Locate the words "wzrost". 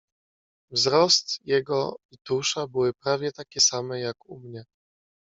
0.71-1.39